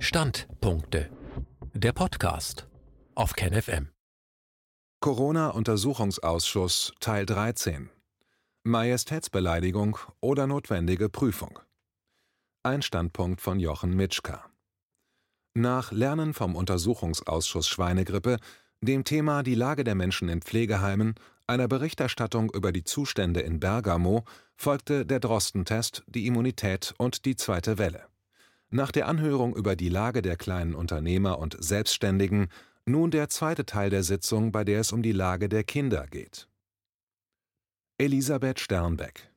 [0.00, 1.10] Standpunkte.
[1.74, 2.68] Der Podcast
[3.16, 3.88] auf KenFM.
[5.00, 7.90] Corona-Untersuchungsausschuss Teil 13.
[8.62, 11.58] Majestätsbeleidigung oder notwendige Prüfung.
[12.62, 14.48] Ein Standpunkt von Jochen Mitschka.
[15.54, 18.36] Nach Lernen vom Untersuchungsausschuss Schweinegrippe,
[18.80, 21.16] dem Thema die Lage der Menschen in Pflegeheimen,
[21.48, 24.24] einer Berichterstattung über die Zustände in Bergamo,
[24.54, 28.06] folgte der Drostentest, die Immunität und die zweite Welle.
[28.70, 32.48] Nach der Anhörung über die Lage der kleinen Unternehmer und Selbstständigen
[32.84, 36.48] nun der zweite Teil der Sitzung, bei der es um die Lage der Kinder geht.
[37.96, 39.30] Elisabeth Sternbeck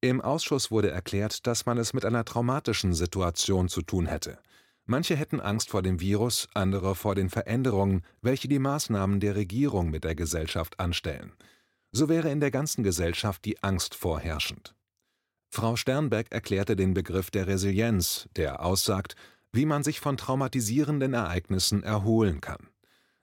[0.00, 4.38] Im Ausschuss wurde erklärt, dass man es mit einer traumatischen Situation zu tun hätte.
[4.84, 9.90] Manche hätten Angst vor dem Virus, andere vor den Veränderungen, welche die Maßnahmen der Regierung
[9.90, 11.32] mit der Gesellschaft anstellen.
[11.92, 14.74] So wäre in der ganzen Gesellschaft die Angst vorherrschend.
[15.50, 19.16] Frau Sternbeck erklärte den Begriff der Resilienz, der aussagt,
[19.52, 22.68] wie man sich von traumatisierenden Ereignissen erholen kann.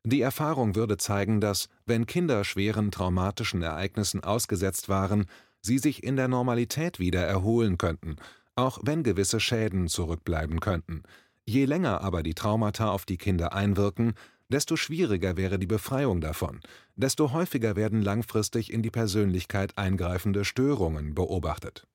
[0.03, 5.25] Die Erfahrung würde zeigen, dass, wenn Kinder schweren traumatischen Ereignissen ausgesetzt waren,
[5.61, 8.17] sie sich in der Normalität wieder erholen könnten,
[8.55, 11.03] auch wenn gewisse Schäden zurückbleiben könnten.
[11.45, 14.14] Je länger aber die Traumata auf die Kinder einwirken,
[14.49, 16.59] desto schwieriger wäre die Befreiung davon,
[16.95, 21.88] desto häufiger werden langfristig in die Persönlichkeit eingreifende Störungen beobachtet.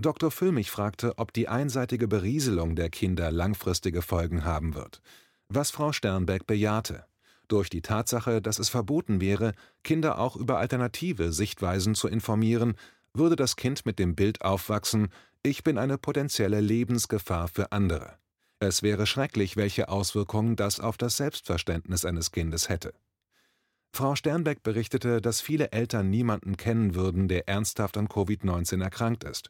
[0.00, 0.30] Dr.
[0.30, 5.02] Füllmich fragte, ob die einseitige Berieselung der Kinder langfristige Folgen haben wird,
[5.48, 7.04] was Frau Sternberg bejahte.
[7.48, 12.76] Durch die Tatsache, dass es verboten wäre, Kinder auch über alternative Sichtweisen zu informieren,
[13.12, 15.08] würde das Kind mit dem Bild aufwachsen,
[15.42, 18.18] ich bin eine potenzielle Lebensgefahr für andere.
[18.60, 22.94] Es wäre schrecklich, welche Auswirkungen das auf das Selbstverständnis eines Kindes hätte.
[23.92, 29.48] Frau Sternbeck berichtete, dass viele Eltern niemanden kennen würden, der ernsthaft an Covid-19 erkrankt ist.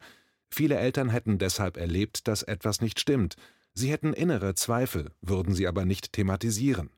[0.51, 3.37] Viele Eltern hätten deshalb erlebt, dass etwas nicht stimmt,
[3.75, 6.91] sie hätten innere Zweifel, würden sie aber nicht thematisieren.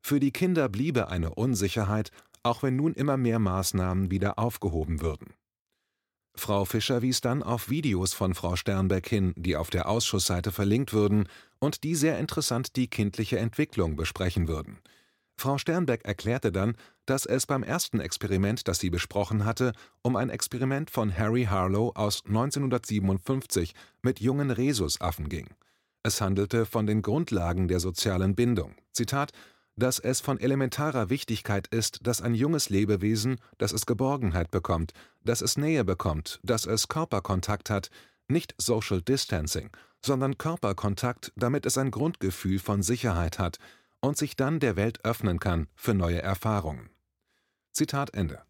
[0.00, 2.10] Für die Kinder bliebe eine Unsicherheit,
[2.42, 5.34] auch wenn nun immer mehr Maßnahmen wieder aufgehoben würden.
[6.34, 10.92] Frau Fischer wies dann auf Videos von Frau Sternbeck hin, die auf der Ausschussseite verlinkt
[10.92, 14.78] würden und die sehr interessant die kindliche Entwicklung besprechen würden.
[15.38, 16.74] Frau Sternbeck erklärte dann,
[17.06, 19.72] dass es beim ersten Experiment, das sie besprochen hatte,
[20.02, 25.48] um ein Experiment von Harry Harlow aus 1957 mit jungen Rhesusaffen ging.
[26.02, 28.74] Es handelte von den Grundlagen der sozialen Bindung.
[28.92, 29.32] Zitat
[29.78, 35.40] dass es von elementarer Wichtigkeit ist, dass ein junges Lebewesen, dass es Geborgenheit bekommt, dass
[35.40, 37.88] es Nähe bekommt, dass es Körperkontakt hat,
[38.26, 39.70] nicht Social Distancing,
[40.04, 43.58] sondern Körperkontakt, damit es ein Grundgefühl von Sicherheit hat,
[44.00, 46.90] und sich dann der Welt öffnen kann für neue Erfahrungen.
[47.72, 48.42] Zitat Ende.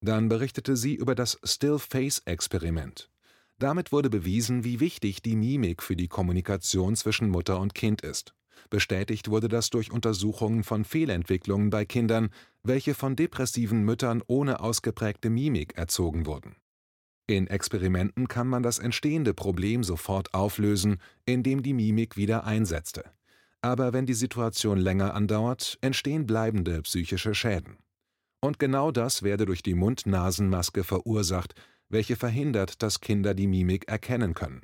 [0.00, 3.10] Dann berichtete sie über das Still-Face-Experiment.
[3.58, 8.34] Damit wurde bewiesen, wie wichtig die Mimik für die Kommunikation zwischen Mutter und Kind ist.
[8.68, 12.30] Bestätigt wurde das durch Untersuchungen von Fehlentwicklungen bei Kindern,
[12.62, 16.56] welche von depressiven Müttern ohne ausgeprägte Mimik erzogen wurden.
[17.26, 23.15] In Experimenten kann man das entstehende Problem sofort auflösen, indem die Mimik wieder einsetzte
[23.66, 27.78] aber wenn die Situation länger andauert, entstehen bleibende psychische Schäden.
[28.40, 31.54] Und genau das werde durch die Mund-Nasen-Maske verursacht,
[31.88, 34.60] welche verhindert, dass Kinder die Mimik erkennen können.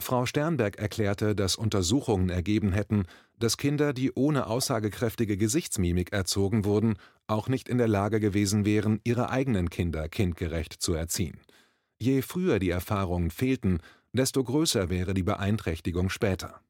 [0.00, 3.04] Frau Sternberg erklärte, dass Untersuchungen ergeben hätten,
[3.38, 6.96] dass Kinder, die ohne aussagekräftige Gesichtsmimik erzogen wurden,
[7.28, 11.38] auch nicht in der Lage gewesen wären, ihre eigenen Kinder kindgerecht zu erziehen.
[12.00, 13.78] Je früher die Erfahrungen fehlten,
[14.12, 16.60] desto größer wäre die Beeinträchtigung später.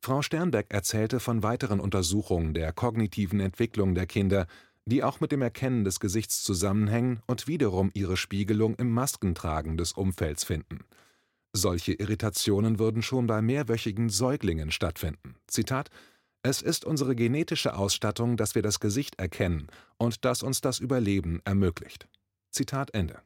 [0.00, 4.46] Frau Sternberg erzählte von weiteren Untersuchungen der kognitiven Entwicklung der Kinder,
[4.86, 9.92] die auch mit dem Erkennen des Gesichts zusammenhängen und wiederum ihre Spiegelung im Maskentragen des
[9.92, 10.84] Umfelds finden.
[11.52, 15.34] Solche Irritationen würden schon bei mehrwöchigen Säuglingen stattfinden.
[15.46, 15.90] Zitat
[16.42, 19.66] Es ist unsere genetische Ausstattung, dass wir das Gesicht erkennen
[19.98, 22.08] und das uns das Überleben ermöglicht.
[22.50, 23.20] Zitat Ende.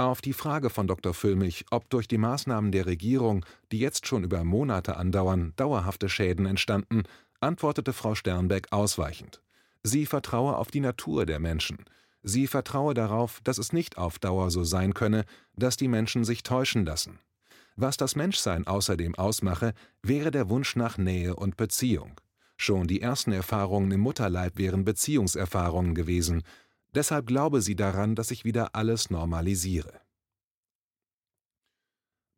[0.00, 1.12] Auf die Frage von Dr.
[1.12, 6.46] Füllmich, ob durch die Maßnahmen der Regierung, die jetzt schon über Monate andauern, dauerhafte Schäden
[6.46, 7.02] entstanden,
[7.40, 9.42] antwortete Frau Sternbeck ausweichend.
[9.82, 11.84] Sie vertraue auf die Natur der Menschen.
[12.22, 16.44] Sie vertraue darauf, dass es nicht auf Dauer so sein könne, dass die Menschen sich
[16.44, 17.18] täuschen lassen.
[17.76, 22.18] Was das Menschsein außerdem ausmache, wäre der Wunsch nach Nähe und Beziehung.
[22.56, 26.42] Schon die ersten Erfahrungen im Mutterleib wären Beziehungserfahrungen gewesen,
[26.94, 30.00] Deshalb glaube sie daran, dass ich wieder alles normalisiere.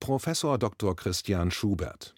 [0.00, 0.96] Professor Dr.
[0.96, 2.14] Christian Schubert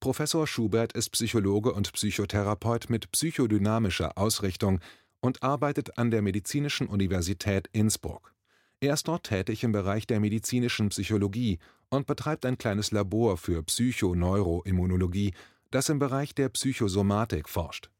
[0.00, 4.80] Professor Schubert ist Psychologe und Psychotherapeut mit psychodynamischer Ausrichtung
[5.20, 8.32] und arbeitet an der Medizinischen Universität Innsbruck.
[8.80, 13.62] Er ist dort tätig im Bereich der medizinischen Psychologie und betreibt ein kleines Labor für
[13.62, 15.34] Psychoneuroimmunologie,
[15.70, 17.90] das im Bereich der Psychosomatik forscht.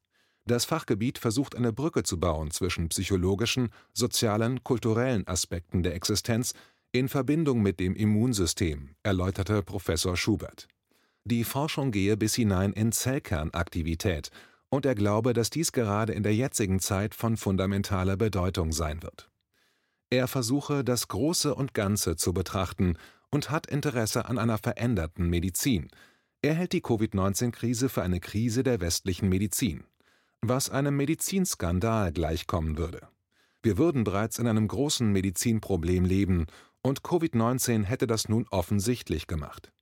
[0.47, 6.55] Das Fachgebiet versucht eine Brücke zu bauen zwischen psychologischen, sozialen, kulturellen Aspekten der Existenz
[6.93, 10.69] in Verbindung mit dem Immunsystem, erläuterte Professor Schubert.
[11.25, 14.31] Die Forschung gehe bis hinein in Zellkernaktivität,
[14.69, 19.29] und er glaube, dass dies gerade in der jetzigen Zeit von fundamentaler Bedeutung sein wird.
[20.11, 22.97] Er versuche, das Große und Ganze zu betrachten
[23.31, 25.89] und hat Interesse an einer veränderten Medizin.
[26.43, 29.85] Er hält die Covid-19-Krise für eine Krise der westlichen Medizin,
[30.43, 33.09] was einem Medizinskandal gleichkommen würde.
[33.62, 36.47] Wir würden bereits in einem großen Medizinproblem leben,
[36.83, 39.73] und Covid-19 hätte das nun offensichtlich gemacht.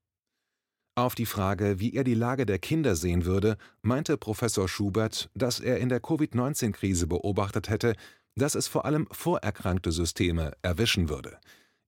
[0.97, 5.61] Auf die Frage, wie er die Lage der Kinder sehen würde, meinte Professor Schubert, dass
[5.61, 7.95] er in der Covid-19-Krise beobachtet hätte,
[8.37, 11.39] dass es vor allem vorerkrankte Systeme erwischen würde.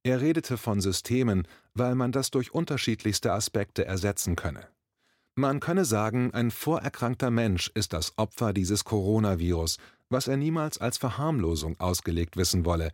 [0.02, 4.68] Er redete von Systemen, weil man das durch unterschiedlichste Aspekte ersetzen könne.
[5.38, 9.76] Man könne sagen, ein vorerkrankter Mensch ist das Opfer dieses Coronavirus,
[10.08, 12.90] was er niemals als Verharmlosung ausgelegt wissen wolle.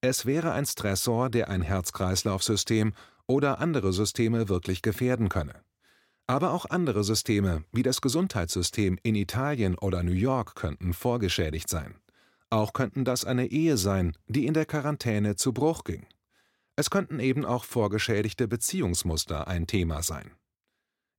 [0.00, 2.94] Es wäre ein Stressor, der ein Herz-Kreislauf-System
[3.28, 5.54] oder andere Systeme wirklich gefährden könne.
[6.26, 11.94] Aber auch andere Systeme, wie das Gesundheitssystem in Italien oder New York, könnten vorgeschädigt sein.
[12.50, 16.06] Auch könnten das eine Ehe sein, die in der Quarantäne zu Bruch ging.
[16.74, 20.32] Es könnten eben auch vorgeschädigte Beziehungsmuster ein Thema sein.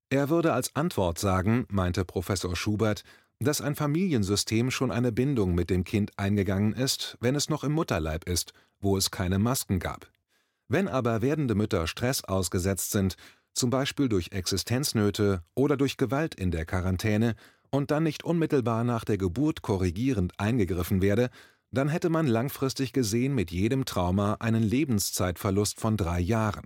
[0.09, 3.03] Er würde als Antwort sagen, meinte Professor Schubert,
[3.39, 7.73] dass ein Familiensystem schon eine Bindung mit dem Kind eingegangen ist, wenn es noch im
[7.73, 10.09] Mutterleib ist, wo es keine Masken gab.
[10.67, 13.15] Wenn aber werdende Mütter Stress ausgesetzt sind,
[13.53, 17.35] zum Beispiel durch Existenznöte oder durch Gewalt in der Quarantäne,
[17.71, 21.29] und dann nicht unmittelbar nach der Geburt korrigierend eingegriffen werde,
[21.71, 26.65] dann hätte man langfristig gesehen mit jedem Trauma einen Lebenszeitverlust von drei Jahren.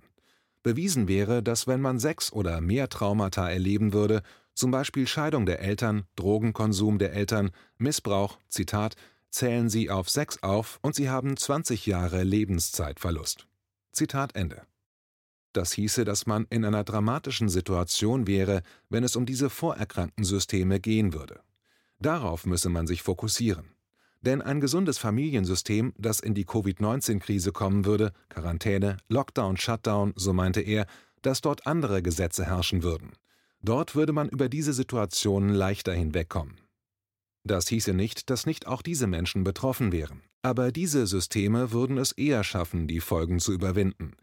[0.64, 4.22] Bewiesen wäre, dass wenn man sechs oder mehr Traumata erleben würde,
[4.54, 8.96] zum Beispiel Scheidung der Eltern, Drogenkonsum der Eltern, Missbrauch, Zitat,
[9.30, 13.48] zählen sie auf sechs auf und sie haben 20 Jahre Lebenszeitverlust.
[13.94, 14.64] Zitat Ende.
[15.54, 20.80] Das hieße, dass man in einer dramatischen Situation wäre, wenn es um diese vorerkrankten Systeme
[20.80, 21.42] gehen würde.
[22.00, 23.72] Darauf müsse man sich fokussieren.
[24.22, 30.62] Denn ein gesundes Familiensystem, das in die Covid-19-Krise kommen würde, Quarantäne, Lockdown, Shutdown, so meinte
[30.62, 30.86] er,
[31.22, 33.14] dass dort andere Gesetze herrschen würden.
[33.62, 36.56] Dort würde man über diese Situationen leichter hinwegkommen.
[37.44, 40.22] Das hieße nicht, dass nicht auch diese Menschen betroffen wären.
[40.42, 44.14] Aber diese Systeme würden es eher schaffen, die Folgen zu überwinden.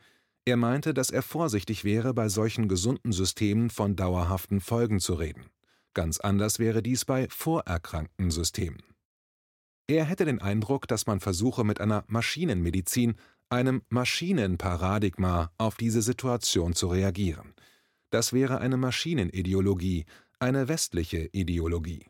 [0.45, 5.47] Er meinte, dass er vorsichtig wäre, bei solchen gesunden Systemen von dauerhaften Folgen zu reden.
[5.93, 8.83] Ganz anders wäre dies bei vorerkrankten Systemen.
[9.89, 13.15] Er hätte den Eindruck, dass man versuche mit einer Maschinenmedizin,
[13.49, 17.55] einem Maschinenparadigma auf diese Situation zu reagieren.
[18.11, 20.05] Das wäre eine Maschinenideologie,
[20.41, 22.07] eine westliche Ideologie.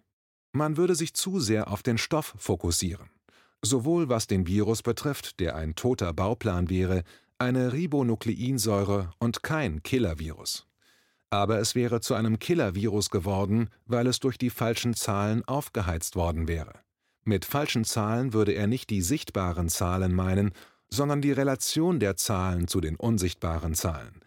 [0.52, 3.11] Man würde sich zu sehr auf den Stoff fokussieren.
[3.62, 7.02] Sowohl was den Virus betrifft, der ein toter Bauplan wäre,
[7.38, 10.67] eine Ribonukleinsäure und kein Killervirus.
[11.29, 16.49] Aber es wäre zu einem Killervirus geworden, weil es durch die falschen Zahlen aufgeheizt worden
[16.49, 16.86] wäre.
[17.26, 20.52] Mit falschen Zahlen würde er nicht die sichtbaren Zahlen meinen,
[20.88, 24.23] sondern die Relation der Zahlen zu den unsichtbaren Zahlen.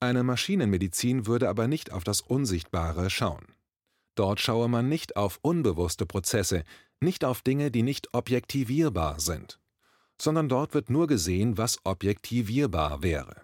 [0.00, 3.44] Eine Maschinenmedizin würde aber nicht auf das Unsichtbare schauen.
[4.14, 6.64] Dort schaue man nicht auf unbewusste Prozesse,
[7.00, 9.58] nicht auf Dinge, die nicht objektivierbar sind
[10.20, 13.42] sondern dort wird nur gesehen, was objektivierbar wäre.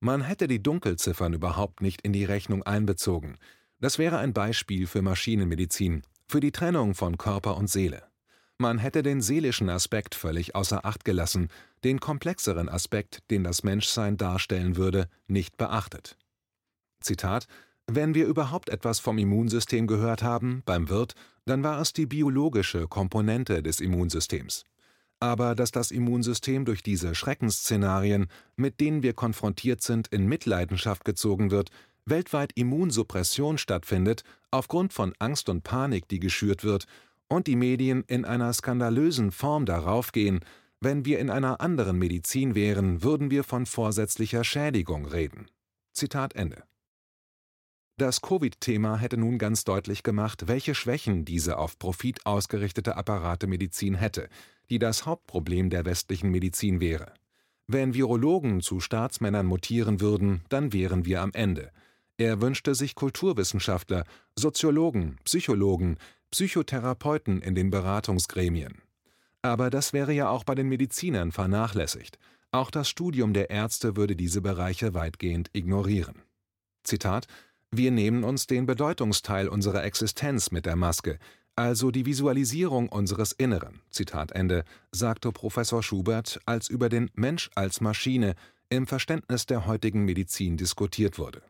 [0.00, 3.38] Man hätte die Dunkelziffern überhaupt nicht in die Rechnung einbezogen.
[3.80, 8.02] Das wäre ein Beispiel für Maschinenmedizin, für die Trennung von Körper und Seele.
[8.58, 11.48] Man hätte den seelischen Aspekt völlig außer Acht gelassen,
[11.82, 16.16] den komplexeren Aspekt, den das Menschsein darstellen würde, nicht beachtet.
[17.00, 17.46] Zitat
[17.86, 22.86] Wenn wir überhaupt etwas vom Immunsystem gehört haben, beim Wirt, dann war es die biologische
[22.86, 24.64] Komponente des Immunsystems
[25.24, 31.50] aber dass das Immunsystem durch diese Schreckensszenarien, mit denen wir konfrontiert sind, in Mitleidenschaft gezogen
[31.50, 31.70] wird,
[32.04, 36.84] weltweit Immunsuppression stattfindet, aufgrund von Angst und Panik, die geschürt wird,
[37.28, 40.40] und die Medien in einer skandalösen Form darauf gehen,
[40.80, 45.46] wenn wir in einer anderen Medizin wären, würden wir von vorsätzlicher Schädigung reden.
[45.92, 46.64] Zitat Ende.
[47.96, 54.28] Das Covid-Thema hätte nun ganz deutlich gemacht, welche Schwächen diese auf Profit ausgerichtete Apparatemedizin hätte,
[54.68, 57.14] die das Hauptproblem der westlichen Medizin wäre.
[57.66, 61.70] Wenn Virologen zu Staatsmännern mutieren würden, dann wären wir am Ende.
[62.16, 64.04] Er wünschte sich Kulturwissenschaftler,
[64.36, 65.96] Soziologen, Psychologen,
[66.34, 68.82] Psychotherapeuten in den Beratungsgremien.
[69.40, 72.18] Aber das wäre ja auch bei den Medizinern vernachlässigt.
[72.50, 76.22] Auch das Studium der Ärzte würde diese Bereiche weitgehend ignorieren.
[76.82, 77.28] Zitat
[77.70, 81.20] Wir nehmen uns den Bedeutungsteil unserer Existenz mit der Maske,
[81.54, 87.80] also die Visualisierung unseres Inneren, Zitat Ende, sagte Professor Schubert, als über den Mensch als
[87.80, 88.34] Maschine
[88.70, 91.42] im Verständnis der heutigen Medizin diskutiert wurde.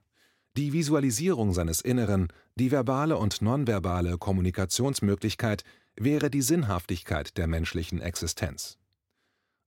[0.57, 5.65] Die Visualisierung seines Inneren, die verbale und nonverbale Kommunikationsmöglichkeit
[5.97, 8.79] wäre die Sinnhaftigkeit der menschlichen Existenz.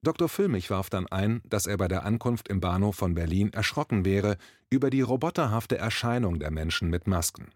[0.01, 0.29] Dr.
[0.29, 4.37] Füllmich warf dann ein, dass er bei der Ankunft im Bahnhof von Berlin erschrocken wäre
[4.69, 7.49] über die roboterhafte Erscheinung der Menschen mit Masken.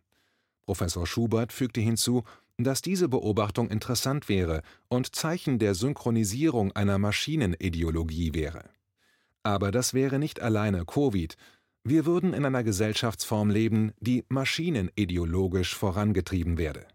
[0.65, 2.23] Professor Schubert fügte hinzu,
[2.57, 8.65] dass diese Beobachtung interessant wäre und Zeichen der Synchronisierung einer Maschinenideologie wäre.
[9.43, 11.37] Aber das wäre nicht alleine Covid.
[11.83, 16.85] Wir würden in einer Gesellschaftsform leben, die maschinenideologisch vorangetrieben werde.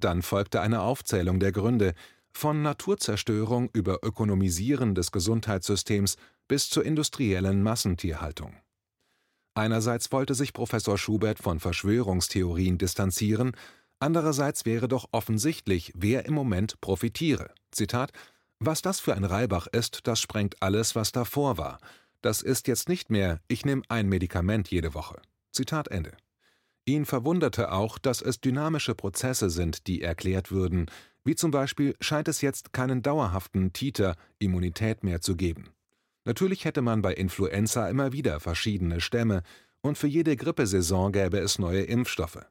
[0.00, 1.94] Dann folgte eine Aufzählung der Gründe,
[2.32, 8.54] von Naturzerstörung über Ökonomisieren des Gesundheitssystems bis zur industriellen Massentierhaltung.
[9.54, 13.52] Einerseits wollte sich Professor Schubert von Verschwörungstheorien distanzieren,
[13.98, 17.52] andererseits wäre doch offensichtlich, wer im Moment profitiere.
[17.72, 18.12] Zitat:
[18.60, 21.78] Was das für ein Reibach ist, das sprengt alles, was davor war.
[22.20, 25.20] Das ist jetzt nicht mehr, ich nehme ein Medikament jede Woche.
[25.52, 26.16] Zitat Ende.
[26.84, 30.86] Ihn verwunderte auch, dass es dynamische Prozesse sind, die erklärt würden,
[31.24, 35.70] wie zum Beispiel scheint es jetzt keinen dauerhaften Titer-Immunität mehr zu geben.
[36.24, 39.42] Natürlich hätte man bei Influenza immer wieder verschiedene Stämme
[39.80, 42.44] und für jede Grippesaison gäbe es neue Impfstoffe.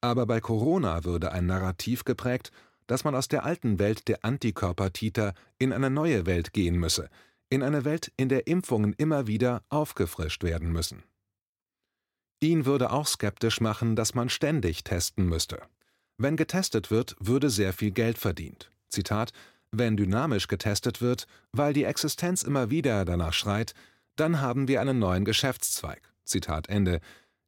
[0.00, 2.52] Aber bei Corona würde ein Narrativ geprägt,
[2.86, 7.08] dass man aus der alten Welt der Antikörpertiter in eine neue Welt gehen müsse,
[7.50, 11.02] in eine Welt, in der Impfungen immer wieder aufgefrischt werden müssen.
[12.40, 15.60] Ihn würde auch skeptisch machen, dass man ständig testen müsste.
[16.16, 18.70] Wenn getestet wird, würde sehr viel Geld verdient.
[18.88, 19.32] Zitat
[19.70, 23.74] Wenn dynamisch getestet wird, weil die Existenz immer wieder danach schreit,
[24.16, 26.12] dann haben wir einen neuen Geschäftszweig.
[26.24, 27.00] Zitat Ende.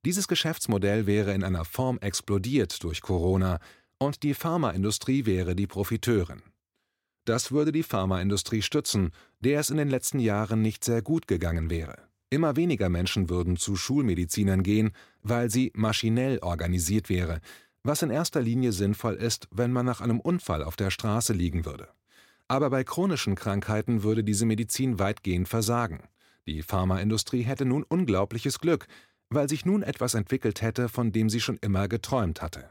[0.05, 3.61] Dieses Geschäftsmodell wäre in einer Form explodiert durch Corona
[3.99, 6.43] und die Pharmaindustrie wäre die Profiteurin.
[7.25, 9.13] Das würde die Pharmaindustrie stützen,
[9.45, 11.97] der es in den letzten Jahren nicht sehr gut gegangen wäre.
[12.31, 17.41] Immer weniger Menschen würden zu Schulmedizinern gehen, weil sie maschinell organisiert wäre,
[17.83, 21.67] was in erster Linie sinnvoll ist, wenn man nach einem Unfall auf der Straße liegen
[21.67, 21.89] würde.
[22.49, 26.01] Aber bei chronischen Krankheiten würde diese Medizin weitgehend versagen.
[26.47, 28.87] Die Pharmaindustrie hätte nun unglaubliches Glück,
[29.31, 32.71] weil sich nun etwas entwickelt hätte, von dem sie schon immer geträumt hatte.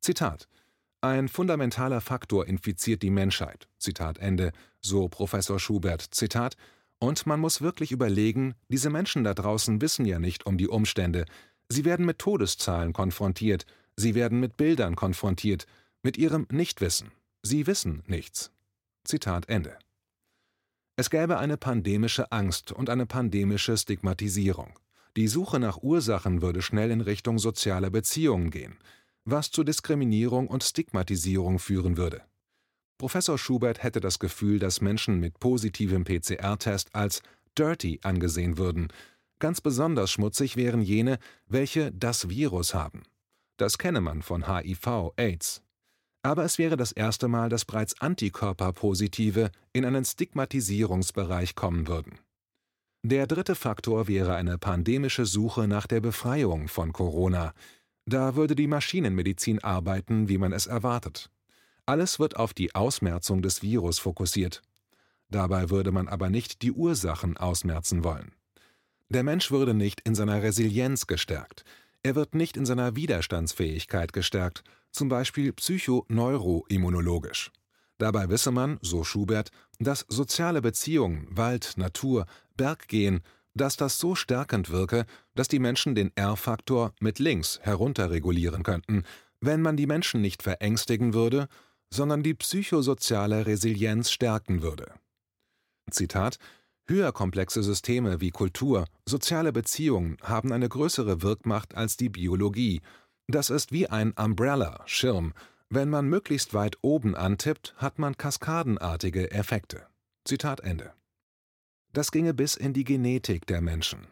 [0.00, 0.48] Zitat
[1.02, 3.68] Ein fundamentaler Faktor infiziert die Menschheit.
[3.78, 4.52] Zitat Ende,
[4.82, 6.02] so Professor Schubert.
[6.02, 6.56] Zitat
[6.98, 11.24] und man muss wirklich überlegen, diese Menschen da draußen wissen ja nicht um die Umstände.
[11.70, 13.64] Sie werden mit Todeszahlen konfrontiert,
[13.96, 15.66] sie werden mit Bildern konfrontiert,
[16.02, 17.12] mit ihrem Nichtwissen.
[17.42, 18.52] Sie wissen nichts.
[19.04, 19.78] Zitat Ende.
[20.96, 24.78] Es gäbe eine pandemische Angst und eine pandemische Stigmatisierung.
[25.16, 28.76] Die Suche nach Ursachen würde schnell in Richtung sozialer Beziehungen gehen,
[29.24, 32.22] was zu Diskriminierung und Stigmatisierung führen würde.
[32.98, 37.22] Professor Schubert hätte das Gefühl, dass Menschen mit positivem PCR-Test als
[37.56, 38.88] dirty angesehen würden.
[39.38, 43.02] Ganz besonders schmutzig wären jene, welche das Virus haben.
[43.56, 45.62] Das kenne man von HIV, AIDS.
[46.22, 52.18] Aber es wäre das erste Mal, dass bereits Antikörperpositive in einen Stigmatisierungsbereich kommen würden.
[53.02, 57.54] Der dritte Faktor wäre eine pandemische Suche nach der Befreiung von Corona.
[58.10, 61.30] Da würde die Maschinenmedizin arbeiten, wie man es erwartet.
[61.86, 64.62] Alles wird auf die Ausmerzung des Virus fokussiert.
[65.28, 68.32] Dabei würde man aber nicht die Ursachen ausmerzen wollen.
[69.10, 71.64] Der Mensch würde nicht in seiner Resilienz gestärkt,
[72.02, 77.52] er wird nicht in seiner Widerstandsfähigkeit gestärkt, zum Beispiel psychoneuroimmunologisch.
[77.98, 82.26] Dabei wisse man, so Schubert, dass soziale Beziehungen, Wald, Natur,
[82.56, 83.20] Berggehen,
[83.54, 89.04] dass das so stärkend wirke, dass die Menschen den R-Faktor mit links herunterregulieren könnten,
[89.40, 91.48] wenn man die Menschen nicht verängstigen würde,
[91.92, 94.94] sondern die psychosoziale Resilienz stärken würde.
[95.90, 96.38] Zitat
[96.86, 102.80] Höher komplexe Systeme wie Kultur, soziale Beziehungen haben eine größere Wirkmacht als die Biologie.
[103.28, 105.32] Das ist wie ein Umbrella, Schirm.
[105.68, 109.86] Wenn man möglichst weit oben antippt, hat man kaskadenartige Effekte.
[110.24, 110.92] Zitat Ende.
[111.92, 114.06] Das ginge bis in die Genetik der Menschen.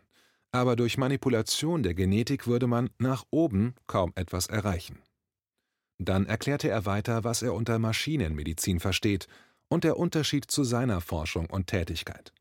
[0.50, 4.98] Aber durch Manipulation der Genetik würde man nach oben kaum etwas erreichen.
[5.98, 9.26] Dann erklärte er weiter, was er unter Maschinenmedizin versteht
[9.68, 12.32] und der Unterschied zu seiner Forschung und Tätigkeit.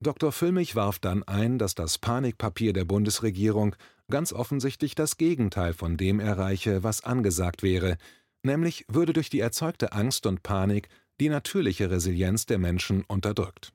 [0.00, 0.32] Dr.
[0.32, 3.76] Füllmich warf dann ein, dass das Panikpapier der Bundesregierung
[4.10, 7.96] ganz offensichtlich das Gegenteil von dem erreiche, was angesagt wäre,
[8.42, 10.88] nämlich würde durch die erzeugte Angst und Panik
[11.20, 13.73] die natürliche Resilienz der Menschen unterdrückt.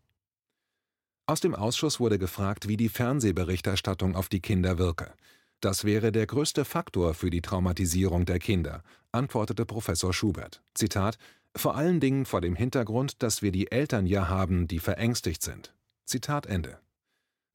[1.30, 5.14] Aus dem Ausschuss wurde gefragt, wie die Fernsehberichterstattung auf die Kinder wirke.
[5.62, 8.82] Das wäre der größte Faktor für die Traumatisierung der Kinder,
[9.12, 10.64] antwortete Professor Schubert.
[10.74, 11.20] Zitat:
[11.56, 15.72] Vor allen Dingen vor dem Hintergrund, dass wir die Eltern ja haben, die verängstigt sind.
[16.04, 16.80] Zitat Ende.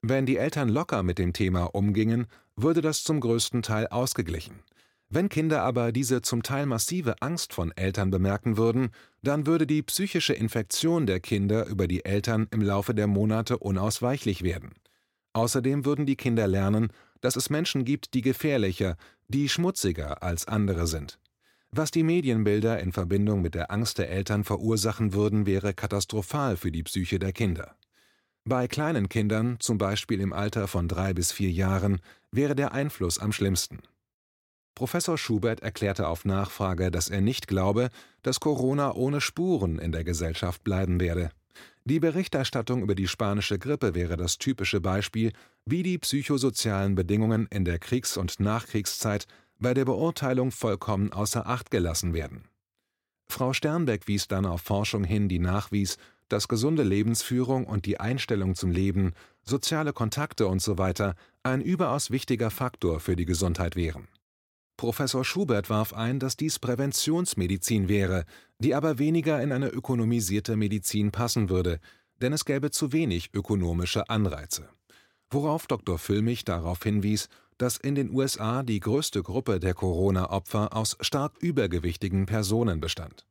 [0.01, 4.61] Wenn die Eltern locker mit dem Thema umgingen, würde das zum größten Teil ausgeglichen.
[5.09, 8.89] Wenn Kinder aber diese zum Teil massive Angst von Eltern bemerken würden,
[9.21, 14.41] dann würde die psychische Infektion der Kinder über die Eltern im Laufe der Monate unausweichlich
[14.41, 14.73] werden.
[15.33, 16.89] Außerdem würden die Kinder lernen,
[17.21, 18.97] dass es Menschen gibt, die gefährlicher,
[19.27, 21.19] die schmutziger als andere sind.
[21.71, 26.71] Was die Medienbilder in Verbindung mit der Angst der Eltern verursachen würden, wäre katastrophal für
[26.71, 27.75] die Psyche der Kinder.
[28.45, 31.99] Bei kleinen Kindern, zum Beispiel im Alter von drei bis vier Jahren,
[32.31, 33.79] wäre der Einfluss am schlimmsten.
[34.75, 37.89] Professor Schubert erklärte auf Nachfrage, dass er nicht glaube,
[38.23, 41.31] dass Corona ohne Spuren in der Gesellschaft bleiben werde.
[41.85, 45.31] Die Berichterstattung über die spanische Grippe wäre das typische Beispiel,
[45.65, 49.27] wie die psychosozialen Bedingungen in der Kriegs- und Nachkriegszeit
[49.59, 52.49] bei der Beurteilung vollkommen außer Acht gelassen werden.
[53.29, 58.55] Frau Sternbeck wies dann auf Forschung hin, die nachwies, dass gesunde Lebensführung und die Einstellung
[58.55, 59.13] zum Leben,
[59.43, 60.93] soziale Kontakte usw.
[60.97, 61.11] So
[61.43, 64.07] ein überaus wichtiger Faktor für die Gesundheit wären.
[64.77, 68.25] Professor Schubert warf ein, dass dies Präventionsmedizin wäre,
[68.59, 71.79] die aber weniger in eine ökonomisierte Medizin passen würde,
[72.21, 74.69] denn es gäbe zu wenig ökonomische Anreize.
[75.29, 75.97] Worauf Dr.
[75.97, 82.25] Füllmich darauf hinwies, dass in den USA die größte Gruppe der Corona-Opfer aus stark übergewichtigen
[82.25, 83.25] Personen bestand.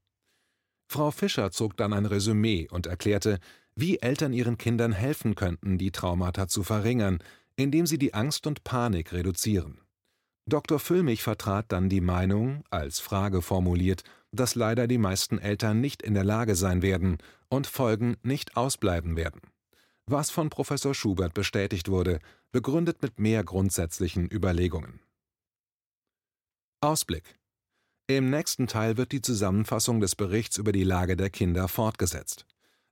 [0.87, 3.39] Frau Fischer zog dann ein Resümee und erklärte,
[3.75, 7.19] wie Eltern ihren Kindern helfen könnten, die Traumata zu verringern,
[7.57, 9.81] indem sie die Angst und Panik reduzieren.
[10.47, 10.79] Dr.
[10.79, 16.15] Füllmich vertrat dann die Meinung, als Frage formuliert, dass leider die meisten Eltern nicht in
[16.15, 19.41] der Lage sein werden und Folgen nicht ausbleiben werden.
[20.07, 22.19] Was von Professor Schubert bestätigt wurde,
[22.53, 25.01] begründet mit mehr grundsätzlichen Überlegungen.
[26.83, 27.39] Ausblick
[28.07, 32.45] Im nächsten Teil wird die Zusammenfassung des Berichts über die Lage der Kinder fortgesetzt.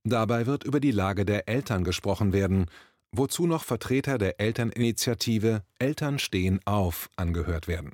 [0.05, 2.67] Dabei wird über die Lage der Eltern gesprochen werden
[3.15, 7.93] wozu noch Vertreter der Elterninitiative Eltern stehen auf angehört werden